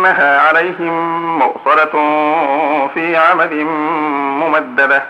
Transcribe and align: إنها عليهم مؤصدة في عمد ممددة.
إنها 0.00 0.40
عليهم 0.40 1.38
مؤصدة 1.38 1.92
في 2.94 3.16
عمد 3.16 3.52
ممددة. 3.52 5.02